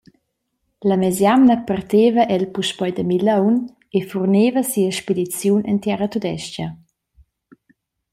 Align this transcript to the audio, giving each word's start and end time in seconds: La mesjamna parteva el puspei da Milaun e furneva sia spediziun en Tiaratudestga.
La 0.91 0.95
mesjamna 1.01 1.55
parteva 1.69 2.23
el 2.35 2.45
puspei 2.55 2.91
da 2.97 3.03
Milaun 3.09 3.55
e 3.97 3.99
furneva 4.09 4.61
sia 4.71 4.91
spediziun 4.99 5.61
en 5.71 5.77
Tiaratudestga. 5.83 6.67